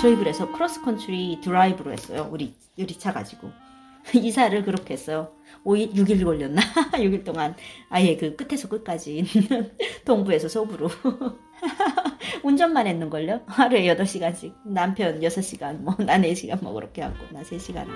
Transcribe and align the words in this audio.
저희 0.00 0.16
그래서 0.16 0.50
cross-country 0.50 1.40
drive로 1.42 1.92
했어요. 1.92 2.30
우리 2.32 2.54
유리차 2.78 3.12
가지고. 3.12 3.50
이사를 4.14 4.64
그렇게 4.64 4.94
했어요. 4.94 5.28
5일, 5.62 5.92
6일 5.92 6.24
걸렸나? 6.24 6.62
6일 6.96 7.22
동안 7.22 7.54
아예 7.90 8.16
그 8.16 8.34
끝에서 8.34 8.66
끝까지 8.68 9.26
동부에서 10.06 10.48
서부로. 10.48 10.88
운전만 12.42 12.86
했는걸요? 12.86 13.42
하루에 13.44 13.94
8시간씩. 13.94 14.54
남편 14.64 15.20
6시간, 15.20 15.82
뭐, 15.82 15.94
나 15.98 16.16
4시간 16.18 16.62
뭐 16.62 16.72
그렇게 16.72 17.02
하고, 17.02 17.16
나 17.30 17.42
3시간. 17.42 17.86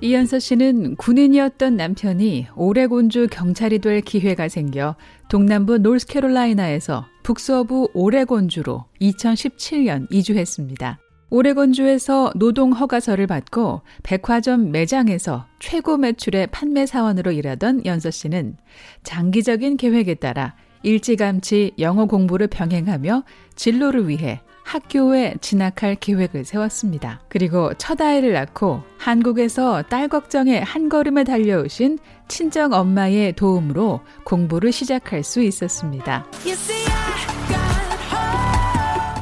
이연서 0.00 0.38
씨는 0.38 0.94
군인이었던 0.94 1.76
남편이 1.76 2.46
오레곤주 2.54 3.26
경찰이 3.32 3.80
될 3.80 4.02
기회가 4.02 4.48
생겨 4.48 4.94
동남부 5.28 5.78
노스캐롤라이나에서 5.78 7.06
북서부 7.26 7.90
오레곤주로 7.92 8.84
2017년 9.00 10.06
이주했습니다. 10.12 11.00
오레곤주에서 11.30 12.30
노동 12.36 12.70
허가서를 12.70 13.26
받고 13.26 13.80
백화점 14.04 14.70
매장에서 14.70 15.44
최고 15.58 15.96
매출의 15.96 16.46
판매 16.52 16.86
사원으로 16.86 17.32
일하던 17.32 17.84
연서 17.84 18.12
씨는 18.12 18.56
장기적인 19.02 19.76
계획에 19.76 20.14
따라 20.14 20.54
일찌감치 20.84 21.72
영어 21.80 22.06
공부를 22.06 22.46
병행하며 22.46 23.24
진로를 23.56 24.06
위해 24.06 24.40
학교에 24.66 25.36
진학할 25.40 25.94
계획을 25.94 26.44
세웠습니다. 26.44 27.20
그리고 27.28 27.72
첫 27.78 28.00
아이를 28.00 28.32
낳고 28.32 28.82
한국에서 28.98 29.82
딸 29.82 30.08
걱정에 30.08 30.58
한 30.58 30.88
걸음에 30.88 31.22
달려오신 31.22 31.98
친정 32.26 32.72
엄마의 32.72 33.34
도움으로 33.34 34.00
공부를 34.24 34.72
시작할 34.72 35.22
수 35.22 35.40
있었습니다. 35.40 36.26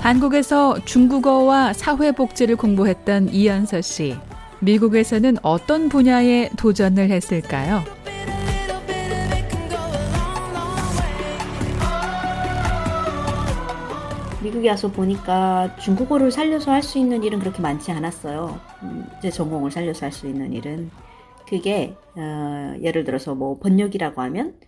한국에서 0.01 0.79
중국어와 0.87 1.75
사회복지를 1.75 2.57
공부했던 2.57 3.29
이연서 3.29 3.83
씨. 3.83 4.17
미국에서는 4.61 5.37
어떤 5.43 5.91
분야에 5.91 6.49
도전을 6.57 7.11
했을까요? 7.11 7.85
미국에 14.65 14.71
와서 14.71 14.91
보니까 14.91 15.77
중국어를 15.77 16.31
살려서 16.31 16.73
할 16.73 16.83
수 16.83 16.99
있는 16.99 17.23
일은 17.23 17.39
그렇게 17.39 17.61
많지 17.61 17.93
않았어요. 17.93 18.59
음, 18.83 19.07
제 19.21 19.31
전공을 19.31 19.71
살려서 19.71 20.07
할 20.07 20.13
수 20.13 20.27
있는 20.27 20.53
일은. 20.53 20.91
그게, 21.47 21.95
어, 22.17 22.75
예를 22.81 23.05
들어서 23.05 23.35
뭐 23.35 23.59
번역이라고 23.59 24.23
하면 24.23 24.59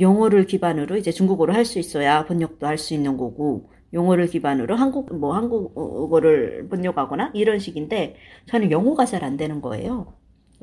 영어를 0.00 0.46
기반으로 0.46 0.96
이제 0.96 1.10
중국어를 1.10 1.54
할 1.54 1.64
수 1.64 1.78
있어야 1.80 2.24
번역도 2.26 2.66
할 2.66 2.78
수 2.78 2.94
있는 2.94 3.16
거고, 3.16 3.70
용어를 3.92 4.28
기반으로 4.28 4.76
한국 4.76 5.14
뭐 5.16 5.34
한국어를 5.34 6.68
번역하거나 6.68 7.32
이런 7.34 7.58
식인데 7.58 8.16
저는 8.46 8.70
영어가 8.70 9.04
잘 9.04 9.24
안 9.24 9.36
되는 9.36 9.60
거예요. 9.60 10.14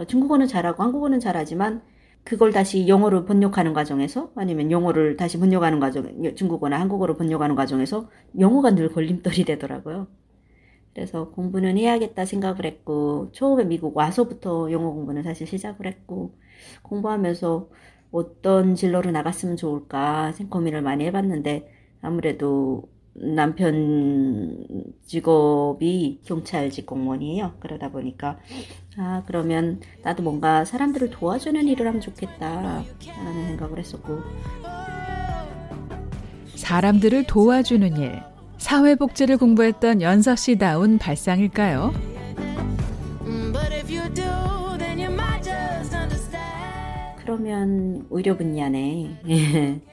중국어는 0.08 0.48
잘하고 0.48 0.84
한국어는 0.84 1.20
잘하지만 1.20 1.82
그걸 2.24 2.52
다시 2.52 2.88
영어로 2.88 3.26
번역하는 3.26 3.74
과정에서 3.74 4.32
아니면 4.36 4.72
영어를 4.72 5.18
다시 5.18 5.40
번역하는 5.40 5.80
과정 5.80 6.36
중국어나 6.36 6.80
한국어로 6.80 7.18
번역하는 7.18 7.56
과정에서 7.56 8.10
영어가 8.40 8.72
늘 8.72 8.90
걸림돌이 8.90 9.46
되더라고요. 9.46 10.08
그래서 10.94 11.30
공부는 11.32 11.78
해야겠다 11.78 12.26
생각을 12.26 12.66
했고 12.66 13.32
처음에 13.32 13.64
미국 13.64 13.96
와서부터 13.96 14.72
영어 14.72 14.92
공부는 14.92 15.24
사실 15.24 15.48
시작을 15.48 15.88
했고 15.88 16.36
공부하면서 16.84 17.70
어떤 18.12 18.76
진로로 18.76 19.12
나갔으면 19.12 19.56
좋을까 19.56 20.34
고민을 20.50 20.82
많이 20.82 21.06
해봤는데 21.06 21.72
아무래도 22.02 22.90
남편 23.14 24.66
직업이 25.06 26.22
경찰직 26.26 26.86
공무원이에요. 26.86 27.54
그러다 27.60 27.90
보니까 27.90 28.40
아 28.98 29.24
그러면 29.26 29.82
나도 30.04 30.24
뭔가 30.24 30.66
사람들을 30.66 31.10
도와주는 31.12 31.68
일을 31.68 31.88
하면 31.88 32.02
좋겠다 32.02 32.84
라는 33.24 33.48
생각을 33.48 33.80
했었고 33.80 34.20
사람들을 36.56 37.26
도와주는 37.26 37.98
일 37.98 38.22
사회복지를 38.58 39.38
공부했던 39.38 40.02
연서 40.02 40.36
씨다운 40.36 40.98
발상일까요? 40.98 41.94
그러면 47.24 48.06
의료 48.10 48.36
분야 48.36 48.68
네 48.70 49.16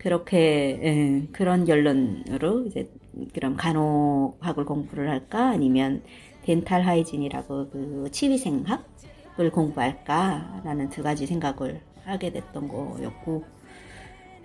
그렇게 0.00 0.80
예, 0.82 1.28
그런 1.30 1.66
결론으로 1.66 2.66
이제 2.66 2.90
그럼 3.34 3.56
간호학을 3.56 4.64
공부를 4.64 5.10
할까 5.10 5.50
아니면 5.50 6.02
덴탈 6.42 6.82
하이진이라고 6.82 7.68
그 7.70 8.08
치위생학을 8.10 9.50
공부할까라는 9.52 10.88
두 10.88 11.02
가지 11.02 11.26
생각을 11.26 11.82
하게 12.04 12.32
됐던 12.32 12.66
거였고 12.68 13.44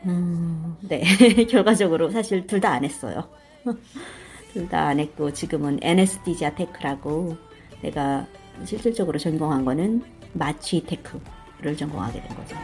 음, 0.06 0.76
네 0.82 1.02
결과적으로 1.50 2.12
사실 2.12 2.46
둘 2.46 2.60
다 2.60 2.74
안 2.74 2.84
했어요. 2.84 3.30
둘 4.52 4.68
다 4.68 4.88
안 4.90 5.00
했고 5.00 5.32
지금은 5.32 5.80
anesthesia 5.82 6.54
tech라고 6.56 7.38
내가 7.82 8.28
실질적으로 8.66 9.18
전공한 9.20 9.64
거는 9.64 10.04
마취 10.34 10.84
tech를 10.86 11.78
전공하게 11.78 12.22
된 12.22 12.36
거죠. 12.36 12.56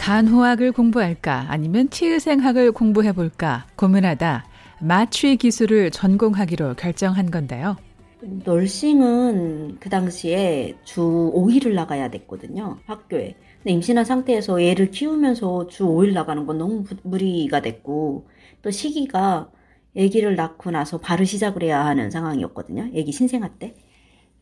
간호학을 0.00 0.72
공부할까 0.72 1.44
아니면 1.50 1.90
치위생학을 1.90 2.72
공부해볼까 2.72 3.66
고민하다 3.76 4.46
마취 4.80 5.36
기술을 5.36 5.90
전공하기로 5.90 6.76
결정한 6.76 7.30
건데요. 7.30 7.76
nursing은 8.22 9.76
그 9.78 9.90
당시에 9.90 10.74
주 10.84 11.02
5일을 11.34 11.74
나가야 11.74 12.08
됐거든요. 12.10 12.78
학교에. 12.86 13.36
근데 13.58 13.72
임신한 13.72 14.06
상태에서 14.06 14.58
애를 14.58 14.90
키우면서 14.90 15.66
주 15.66 15.84
5일 15.84 16.14
나가는 16.14 16.46
건 16.46 16.56
너무 16.56 16.84
무리가 17.02 17.60
됐고 17.60 18.26
또 18.62 18.70
시기가 18.70 19.50
아기를 19.94 20.34
낳고 20.34 20.70
나서 20.70 20.98
바로 20.98 21.26
시작을 21.26 21.62
해야 21.62 21.84
하는 21.84 22.10
상황이었거든요. 22.10 22.84
아기 22.84 23.12
신생아 23.12 23.50
때. 23.58 23.74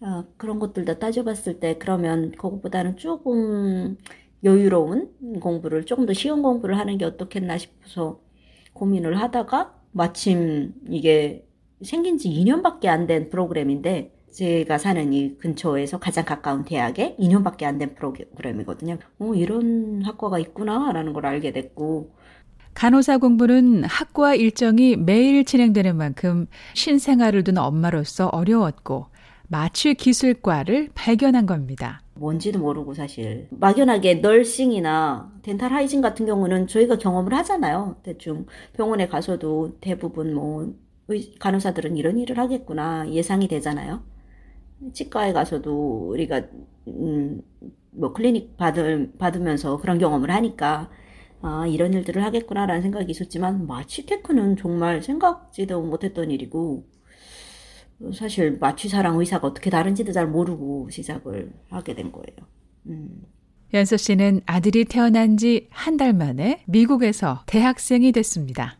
어, 0.01 0.25
그런 0.37 0.61
것들 0.61 0.85
다 0.85 1.01
따져봤을 1.01 1.59
때 1.59 1.77
그러면 1.79 2.31
그것보다는 2.31 2.97
조금 2.97 3.97
여유로운 4.45 5.11
공부를 5.41 5.85
조금 5.85 6.07
더 6.07 6.13
쉬운 6.13 6.43
공부를 6.43 6.79
하는 6.79 6.99
게 6.99 7.05
어떻겠나 7.05 7.59
싶어서 7.59 8.21
고민을 8.73 9.21
하다가 9.21 9.75
마침 9.93 10.75
이게 10.89 11.45
생긴 11.83 12.19
지 12.19 12.29
2년밖에 12.31 12.87
안 12.87 13.07
된 13.07 13.31
프로그램인데 13.31 14.13
제가 14.33 14.79
사는 14.79 15.13
이 15.13 15.37
근처에서 15.39 15.99
가장 15.99 16.25
가까운 16.25 16.65
대학에 16.65 17.17
2년밖에 17.19 17.65
안 17.65 17.79
된 17.79 17.95
프로그램이거든요. 17.95 18.99
어, 19.19 19.35
이런 19.35 20.03
학과가 20.05 20.39
있구나라는 20.39 21.13
걸 21.13 21.27
알게 21.27 21.53
됐고 21.53 22.13
간호사 22.75 23.19
공부는 23.19 23.85
학과 23.85 24.35
일정이 24.35 24.97
매일 24.97 25.45
진행되는 25.45 25.97
만큼 25.97 26.47
신생아를 26.75 27.43
둔 27.43 27.59
엄마로서 27.59 28.29
어려웠고 28.29 29.07
마취 29.49 29.95
기술과를 29.95 30.91
발견한 30.95 31.47
겁니다. 31.47 32.03
뭔지도 32.19 32.59
모르고 32.59 32.95
사실 32.95 33.49
막연하게 33.51 34.17
널싱이나 34.17 35.33
덴탈 35.43 35.73
하이진 35.73 36.01
같은 36.01 36.27
경우는 36.27 36.67
저희가 36.67 36.99
경험을 36.99 37.33
하잖아요. 37.35 37.97
대충 38.03 38.47
병원에 38.75 39.09
가서도 39.09 39.79
대부분 39.81 40.35
뭐 40.35 40.75
간호사들은 41.41 41.97
이런 41.97 42.19
일을 42.19 42.39
하겠구나 42.39 43.11
예상이 43.11 43.49
되잖아요. 43.49 44.03
치과에 44.93 45.33
가서도 45.33 46.09
우리가 46.11 46.43
음, 46.89 47.43
뭐 47.91 48.13
클리닉 48.13 48.57
받을, 48.57 49.13
받으면서 49.19 49.79
그런 49.79 49.99
경험을 49.99 50.31
하니까 50.31 50.91
아 51.41 51.67
이런 51.67 51.93
일들을 51.95 52.23
하겠구나라는 52.25 52.83
생각이 52.83 53.11
있었지만 53.11 53.67
마취 53.67 54.01
tech는 54.01 54.57
정말 54.57 55.03
생각지도 55.03 55.83
못했던 55.83 56.31
일이고 56.31 56.85
사실 58.13 58.59
마취사랑 58.61 59.19
의사가 59.19 59.47
어떻게 59.49 59.71
다른지도 59.71 60.13
잘 60.13 60.27
모르고 60.27 60.89
시작을 60.91 61.51
하게 61.71 61.95
된 61.95 62.13
거예요. 62.13 62.49
음. 62.87 63.23
연서 63.75 63.97
씨는 63.97 64.41
아들이 64.47 64.85
태어난 64.85 65.37
지 65.37 65.69
한 65.73 65.97
달 65.99 66.13
만에 66.15 66.63
미국에서 66.67 67.43
대학생이 67.47 68.13
됐습니다. 68.13 68.77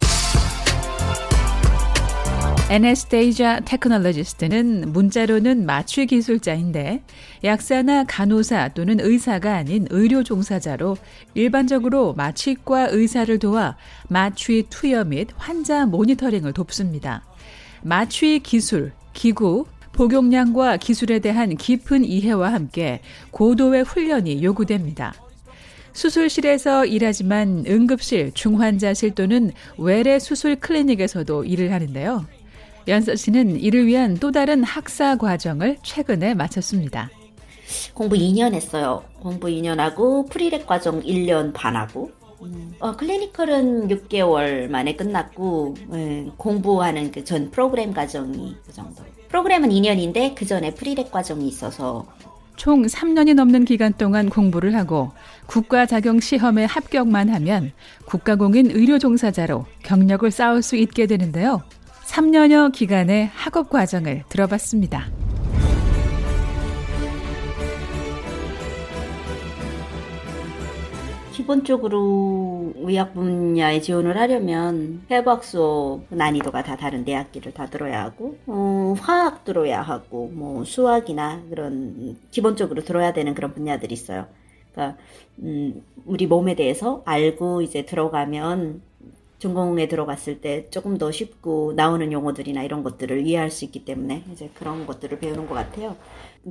anesthesia 2.71 3.61
technologist는 3.65 4.93
문자로는 4.93 5.65
마취 5.65 6.05
기술자인데 6.05 7.03
약사나 7.43 8.05
간호사 8.05 8.69
또는 8.75 9.01
의사가 9.01 9.55
아닌 9.57 9.87
의료 9.91 10.23
종사자로 10.23 10.97
일반적으로 11.35 12.13
마취과 12.13 12.89
의사를 12.91 13.39
도와 13.39 13.77
마취 14.11 14.67
투여 14.69 15.05
및 15.05 15.29
환자 15.37 15.87
모니터링을 15.87 16.53
돕습니다. 16.53 17.25
마취 17.83 18.41
기술, 18.41 18.93
기구, 19.19 19.67
복용량과 19.95 20.77
기술에 20.77 21.19
대한 21.19 21.57
깊은 21.57 22.05
이해와 22.05 22.53
함께 22.53 23.01
고도의 23.33 23.83
훈련이 23.83 24.45
요구됩니다. 24.45 25.13
수술실에서 25.93 26.87
일하지만 26.87 27.65
응급실, 27.67 28.31
중환자실 28.35 29.17
또는 29.17 29.51
외래 29.77 30.21
수술 30.21 30.55
클리닉에서도 30.55 31.45
일을 31.45 31.73
하는데요. 31.73 32.27
연서 32.87 33.17
씨는 33.17 33.59
이를 33.59 33.89
위한 33.89 34.17
또 34.19 34.31
다른 34.31 34.63
학사 34.63 35.17
과정을 35.17 35.79
최근에 35.83 36.35
마쳤습니다. 36.35 37.11
공부 37.95 38.15
2년 38.15 38.55
했어요. 38.55 39.03
공부 39.19 39.49
2년 39.49 39.79
하고 39.79 40.27
prereq 40.27 40.65
과정 40.65 41.03
1년 41.03 41.53
반 41.53 41.75
하고 41.75 42.13
어, 42.81 42.97
clinical은 42.97 43.89
6개월 43.89 44.69
만에 44.69 44.95
끝났고 44.97 45.75
예, 45.95 46.31
공부하는 46.37 47.11
그 47.11 47.25
전 47.25 47.51
프로그램 47.51 47.93
과정이 47.93 48.57
그 48.67 48.73
정도. 48.73 49.03
프로그램은 49.29 49.69
2년인데 49.71 50.35
그 50.35 50.47
전에 50.47 50.73
프리렉 50.75 51.11
과정이 51.11 51.47
있어서 51.49 52.07
총 52.57 52.83
3년이 52.87 53.35
넘는 53.35 53.65
기간 53.65 53.93
동안 53.93 54.29
공부를 54.31 54.75
하고 54.75 55.13
국가 55.47 55.87
자격 55.87 56.21
시험에 56.23 56.65
합격만 56.65 57.29
하면 57.29 57.73
국가공인 58.07 58.71
의료 58.71 58.99
종사자로 58.99 59.67
경력을 59.85 60.29
쌓을 60.31 60.63
수 60.63 60.77
있게 60.77 61.07
되는데요. 61.07 61.63
3년여 62.07 62.73
기간의 62.73 63.31
학업 63.35 63.69
과정을 63.69 64.25
들어봤습니다. 64.29 65.09
기본적으로 71.49 72.75
의학 72.77 73.15
분야에 73.15 73.81
지원을 73.81 74.19
하려면 74.19 75.01
해부학 75.11 75.43
수업 75.43 76.03
난이도가 76.11 76.63
다 76.63 76.77
다른 76.77 77.07
대학기를 77.07 77.55
다 77.55 77.65
들어야 77.65 78.05
하고 78.05 78.37
어, 78.47 78.95
화학 79.01 79.47
들어야 79.47 79.81
하고 79.81 80.29
뭐 80.29 80.65
수학이나 80.65 81.41
그런 81.49 82.19
기본적으로 82.31 82.85
들어야 82.85 83.15
되는 83.15 83.33
그런 83.33 83.55
분야들이 83.55 83.95
있어요. 83.95 84.27
그러니까 84.75 84.99
음, 85.39 85.83
우리 86.05 86.27
몸에 86.27 86.55
대해서 86.55 87.01
알고 87.07 87.63
이제 87.63 87.87
들어가면 87.87 88.83
전공에 89.39 89.87
들어갔을 89.87 90.41
때 90.41 90.69
조금 90.71 90.99
더 90.99 91.13
쉽고 91.13 91.75
나오는 91.75 92.13
용어들이나 92.13 92.63
이런 92.65 92.83
것들을 92.83 93.27
이해할 93.27 93.51
수 93.51 93.65
있기 93.65 93.85
때문에 93.85 94.25
이제 94.33 94.51
그런 94.55 94.87
것들을 94.87 95.19
배우는 95.21 95.47
것 95.47 95.55
같아요. 95.55 95.97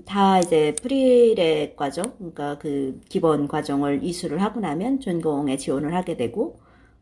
다 0.05 0.39
이제 0.39 0.73
prereq 0.81 1.75
과정, 1.75 2.13
그러니까 2.17 2.57
그 2.59 2.99
기본 3.09 3.47
과정을 3.47 4.03
이수를 4.03 4.41
하고 4.41 4.59
나면 4.59 5.01
전공에 5.01 5.57
지원을 5.57 5.93
하게 5.93 6.15
되고, 6.15 6.59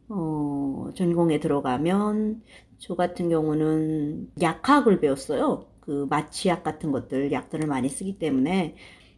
어, 0.10 0.90
전공에 0.96 1.40
들어가면 1.40 2.42
저 2.80 2.96
같은 2.96 3.30
경우는 3.30 4.32
약학을 4.42 5.00
배웠어요. 5.00 5.68
그 5.82 6.08
마취약 6.10 6.64
같은 6.64 6.92
것들, 6.92 7.32
약들을 7.32 7.68
많이 7.68 7.90
쓰기 7.90 8.18
때문에 8.18 8.76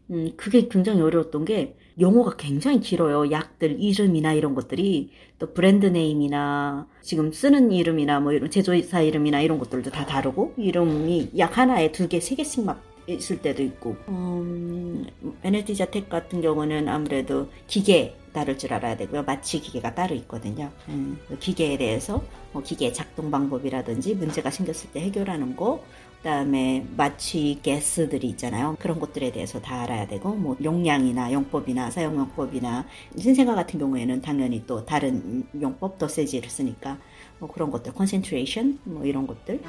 음, 0.09 0.31
그게 0.37 0.67
굉장히 0.67 1.01
어려웠던 1.01 1.45
게 1.45 1.75
용어가 1.99 2.35
굉장히 2.37 2.79
길어요. 2.79 3.31
약들 3.31 3.81
이름이나 3.81 4.33
이런 4.33 4.53
것들이 4.53 5.09
또 5.39 5.53
brand 5.53 5.87
name이나 5.87 6.87
지금 7.01 7.31
쓰는 7.31 7.71
이름이나 7.71 8.19
뭐 8.19 8.33
이런 8.33 8.49
제조사 8.49 9.01
이름이나 9.01 9.41
이런 9.41 9.57
것들도 9.57 9.89
다 9.89 10.05
다르고 10.05 10.53
이름이 10.57 11.31
약 11.37 11.57
하나에 11.57 11.91
두 11.91 12.07
개, 12.07 12.19
세 12.19 12.35
개씩 12.35 12.65
막 12.65 12.81
있을 13.07 13.41
때도 13.41 13.63
있고 13.63 13.95
음, 14.09 15.05
anesthesia 15.43 15.75
tech 15.75 16.09
같은 16.09 16.41
경우는 16.41 16.89
아무래도 16.89 17.47
기계 17.67 18.15
다룰 18.33 18.57
줄 18.57 18.73
알아야 18.73 18.95
되고요. 18.97 19.23
마취 19.23 19.59
기계가 19.59 19.95
따로 19.95 20.13
있거든요. 20.15 20.69
음, 20.89 21.17
그 21.27 21.39
기계에 21.39 21.77
대해서 21.77 22.23
뭐 22.51 22.61
기계 22.61 22.91
작동 22.91 23.31
방법이라든지 23.31 24.13
문제가 24.15 24.51
생겼을 24.51 24.91
때 24.91 25.01
해결하는 25.01 25.55
거, 25.55 25.83
그다음에 26.17 26.85
마취 26.97 27.59
가스들 27.63 28.23
이 28.23 28.29
있잖아요. 28.29 28.75
그런 28.79 28.99
것들에 28.99 29.31
대해서 29.31 29.61
다 29.61 29.81
알아야 29.81 30.07
되고 30.07 30.33
뭐 30.33 30.57
용량이나 30.63 31.31
용법이나 31.31 31.91
사용 31.91 32.17
용법이나 32.17 32.85
신생아 33.17 33.55
같은 33.55 33.79
경우에는 33.79 34.21
당연히 34.21 34.63
또 34.65 34.85
다른 34.85 35.47
용법 35.59 35.99
dosage를 35.99 36.49
쓰니까 36.49 36.97
뭐 37.39 37.49
그런 37.49 37.71
것들 37.71 37.93
concentration 37.93 38.79
뭐 38.83 39.05
이런 39.05 39.27
것들 39.27 39.61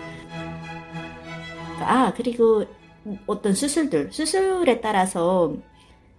아 1.80 2.12
그리고 2.16 2.64
어떤 3.26 3.54
수술들 3.54 4.10
수술에 4.12 4.80
따라서 4.80 5.54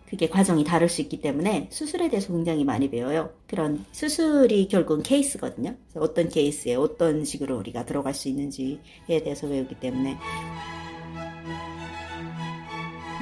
그게 0.09 0.27
과정이 0.27 0.63
다를 0.63 0.89
수 0.89 1.01
있기 1.01 1.21
때문에 1.21 1.69
수술에 1.71 2.09
대해서 2.09 2.33
굉장히 2.33 2.63
많이 2.63 2.89
배워요. 2.89 3.29
그런 3.47 3.85
수술이 3.91 4.67
결국은 4.67 5.03
케이스거든요. 5.03 5.75
어떤 5.95 6.29
케이스에 6.29 6.73
어떤 6.73 7.23
식으로 7.23 7.57
우리가 7.57 7.85
들어갈 7.85 8.15
수 8.15 8.27
있는지에 8.27 8.79
대해서 9.23 9.47
배우기 9.47 9.75
때문에 9.75 10.17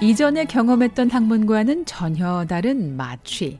이전에 0.01 0.45
경험했던 0.45 1.09
학문과는 1.09 1.85
전혀 1.85 2.45
다른 2.45 2.95
마취 2.95 3.59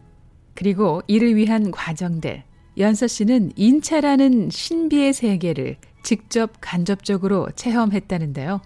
그리고 0.53 1.01
이를 1.07 1.35
위한 1.35 1.71
과정들 1.71 2.43
연서 2.77 3.07
씨는 3.07 3.51
인체라는 3.55 4.51
신비의 4.51 5.13
세계를 5.13 5.77
직접 6.03 6.51
간접적으로 6.61 7.49
체험했다는데요. 7.55 8.61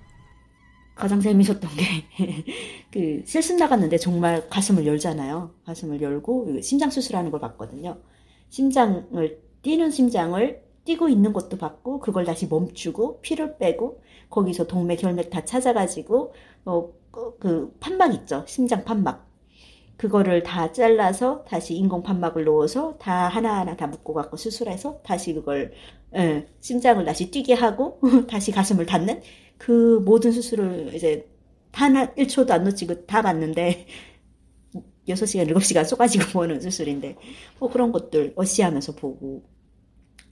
가장 0.95 1.19
재밌었던 1.21 1.69
게, 1.77 1.85
그, 2.91 3.23
실습 3.25 3.57
나갔는데 3.57 3.97
정말 3.97 4.47
가슴을 4.49 4.85
열잖아요. 4.85 5.51
가슴을 5.65 6.01
열고, 6.01 6.45
그 6.45 6.61
심장 6.61 6.89
수술하는 6.89 7.31
걸 7.31 7.39
봤거든요. 7.39 7.97
심장을, 8.49 9.41
뛰는 9.61 9.91
심장을 9.91 10.63
뛰고 10.85 11.09
있는 11.09 11.33
것도 11.33 11.57
봤고, 11.57 11.99
그걸 11.99 12.25
다시 12.25 12.47
멈추고, 12.47 13.21
피를 13.21 13.57
빼고, 13.57 14.01
거기서 14.29 14.67
동맥, 14.67 15.01
혈맥 15.03 15.29
다 15.29 15.45
찾아가지고, 15.45 16.33
어, 16.65 16.91
그, 17.11 17.37
그 17.39 17.77
판막 17.79 18.13
있죠. 18.15 18.43
심장 18.47 18.83
판막. 18.83 19.30
그거를 20.01 20.41
다 20.41 20.71
잘라서 20.71 21.43
다시 21.47 21.75
인공 21.75 22.01
판막을 22.01 22.43
넣어서 22.45 22.97
다 22.97 23.27
하나하나 23.27 23.75
다 23.75 23.85
묶어갖고 23.85 24.35
수술해서 24.35 24.99
다시 25.03 25.31
그걸, 25.35 25.73
예, 26.15 26.47
심장을 26.59 27.05
다시 27.05 27.29
뛰게 27.29 27.53
하고, 27.53 27.99
다시 28.27 28.51
가슴을 28.51 28.87
닫는 28.87 29.21
그 29.59 30.01
모든 30.03 30.31
수술을 30.31 30.95
이제 30.95 31.29
단 31.71 31.93
1초도 32.15 32.49
안 32.49 32.63
놓치고 32.63 33.05
다 33.05 33.21
봤는데 33.21 33.85
6시간, 35.07 35.47
7시간 35.47 35.85
쏘가지고 35.85 36.23
보는 36.33 36.61
수술인데 36.61 37.17
뭐 37.59 37.69
그런 37.69 37.91
것들 37.91 38.33
어시하면서 38.35 38.95
보고 38.95 39.43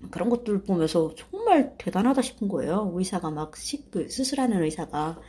그런 0.10 0.30
것들 0.30 0.64
보면서 0.64 1.14
정말 1.16 1.76
대단하다 1.78 2.24
싶은 2.24 2.48
거예요. 2.48 2.92
의사가 2.96 3.30
막 3.30 3.56
시, 3.56 3.88
그 3.92 4.10
수술하는 4.10 4.64
의사가 4.64 5.20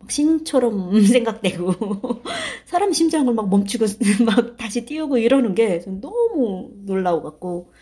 막 0.00 0.10
신처럼 0.10 1.00
생각되고 1.04 1.74
사람 2.66 2.92
심장을 2.92 3.32
막 3.34 3.48
멈추고 3.48 3.86
막 4.26 4.56
다시 4.56 4.84
띄우고 4.86 5.18
이러는 5.18 5.54
게 5.54 5.80
너무 6.00 6.70
놀라워 6.86 7.22
갖고 7.22 7.72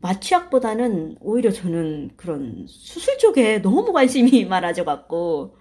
마취약보다는 0.00 1.16
오히려 1.20 1.50
저는 1.50 2.10
그런 2.16 2.66
수술 2.68 3.18
쪽에 3.18 3.62
너무 3.62 3.92
관심이 3.92 4.44
많아져 4.44 4.84
갖고 4.84 5.56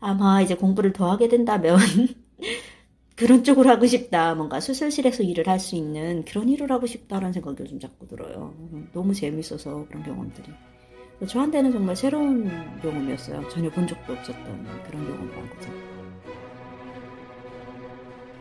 아마 0.00 0.40
이제 0.42 0.54
공부를 0.54 0.92
더 0.92 1.10
하게 1.10 1.28
된다면 1.28 1.78
그런 3.16 3.44
쪽으로 3.44 3.70
하고 3.70 3.86
싶다. 3.86 4.34
뭔가 4.34 4.60
수술실에서 4.60 5.22
일을 5.22 5.46
할 5.48 5.58
수 5.60 5.76
있는 5.76 6.24
그런 6.24 6.48
일을 6.48 6.70
하고 6.72 6.86
싶다라는 6.86 7.32
생각이 7.32 7.64
좀 7.64 7.78
자꾸 7.80 8.06
들어요. 8.08 8.54
너무 8.92 9.14
재밌어서 9.14 9.86
그런 9.88 10.02
경험들이. 10.02 10.48
저한테는 11.26 11.72
정말 11.72 11.96
새로운 11.96 12.50
경험이었어요. 12.82 13.48
전혀 13.48 13.70
본 13.70 13.86
적도 13.86 14.12
없었던 14.12 14.44
그런 14.86 15.06
경험을 15.06 15.36
한 15.36 15.50
거죠. 15.50 15.70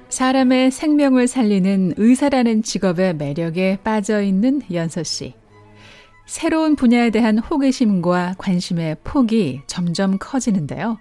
사람의 0.09 0.69
생명을 0.71 1.27
살리는 1.27 1.93
의사라는 1.97 2.61
직업의 2.61 3.15
매력에 3.15 3.79
빠져 3.83 4.21
있는 4.21 4.61
연서 4.71 5.01
씨. 5.01 5.33
새로운 6.25 6.75
분야에 6.75 7.09
대한 7.09 7.39
호기심과 7.39 8.35
관심의 8.37 8.97
폭이 9.03 9.61
점점 9.65 10.17
커지는데요. 10.19 10.99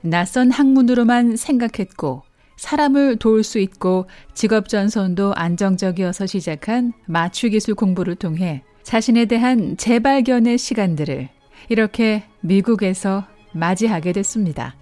낯선 0.00 0.50
학문으로만 0.50 1.36
생각했고 1.36 2.22
사람을 2.56 3.16
도울 3.16 3.44
수 3.44 3.58
있고 3.60 4.06
직업 4.34 4.68
전선도 4.68 5.34
안정적이어서 5.34 6.26
시작한 6.26 6.92
마취 7.06 7.50
기술 7.50 7.74
공부를 7.74 8.16
통해 8.16 8.62
자신에 8.82 9.24
대한 9.26 9.76
재발견의 9.76 10.58
시간들을 10.58 11.28
이렇게 11.68 12.24
미국에서 12.40 13.24
맞이하게 13.52 14.12
됐습니다. 14.12 14.74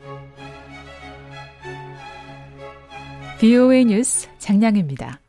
VOA 3.38 3.84
뉴스 3.86 4.28
장량입니다. 4.38 5.18